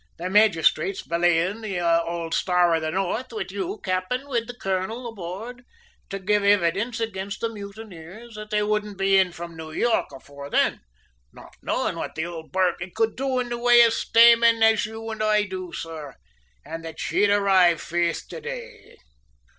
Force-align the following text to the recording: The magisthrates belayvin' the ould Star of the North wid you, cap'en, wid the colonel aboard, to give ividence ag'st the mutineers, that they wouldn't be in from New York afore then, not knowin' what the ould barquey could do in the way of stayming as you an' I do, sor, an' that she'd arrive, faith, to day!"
The 0.17 0.31
magisthrates 0.31 1.03
belayvin' 1.03 1.61
the 1.61 1.77
ould 1.79 2.33
Star 2.33 2.73
of 2.73 2.81
the 2.81 2.89
North 2.89 3.31
wid 3.31 3.51
you, 3.51 3.79
cap'en, 3.83 4.27
wid 4.27 4.47
the 4.47 4.55
colonel 4.55 5.07
aboard, 5.07 5.63
to 6.09 6.17
give 6.17 6.43
ividence 6.43 6.99
ag'st 6.99 7.39
the 7.39 7.49
mutineers, 7.49 8.33
that 8.33 8.49
they 8.49 8.63
wouldn't 8.63 8.97
be 8.97 9.15
in 9.19 9.31
from 9.31 9.55
New 9.55 9.71
York 9.71 10.07
afore 10.11 10.49
then, 10.49 10.81
not 11.31 11.53
knowin' 11.61 11.97
what 11.97 12.15
the 12.15 12.25
ould 12.25 12.51
barquey 12.51 12.91
could 12.95 13.15
do 13.15 13.37
in 13.39 13.49
the 13.49 13.59
way 13.59 13.81
of 13.83 13.93
stayming 13.93 14.63
as 14.63 14.87
you 14.87 15.07
an' 15.11 15.21
I 15.21 15.43
do, 15.43 15.71
sor, 15.71 16.15
an' 16.65 16.81
that 16.81 16.99
she'd 16.99 17.29
arrive, 17.29 17.79
faith, 17.79 18.23
to 18.29 18.41
day!" 18.41 18.95